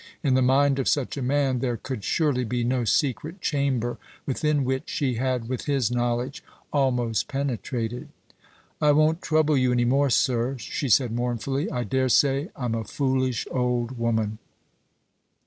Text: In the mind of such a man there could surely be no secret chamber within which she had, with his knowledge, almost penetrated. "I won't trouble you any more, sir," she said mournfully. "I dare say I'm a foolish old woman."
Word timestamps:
In 0.23 0.33
the 0.33 0.41
mind 0.41 0.79
of 0.79 0.87
such 0.89 1.15
a 1.15 1.21
man 1.21 1.59
there 1.59 1.77
could 1.77 2.03
surely 2.03 2.43
be 2.43 2.63
no 2.63 2.85
secret 2.85 3.39
chamber 3.39 3.99
within 4.25 4.65
which 4.65 4.89
she 4.89 5.13
had, 5.13 5.47
with 5.47 5.65
his 5.65 5.91
knowledge, 5.91 6.43
almost 6.73 7.27
penetrated. 7.27 8.09
"I 8.81 8.93
won't 8.93 9.21
trouble 9.21 9.55
you 9.55 9.71
any 9.71 9.85
more, 9.85 10.09
sir," 10.09 10.57
she 10.57 10.89
said 10.89 11.11
mournfully. 11.11 11.69
"I 11.69 11.83
dare 11.83 12.09
say 12.09 12.49
I'm 12.55 12.73
a 12.73 12.83
foolish 12.83 13.45
old 13.51 13.99
woman." 13.99 14.39